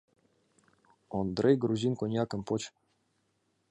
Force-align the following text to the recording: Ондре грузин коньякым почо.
Ондре 1.19 1.51
грузин 1.61 1.93
коньякым 1.99 2.41
почо. 2.47 2.71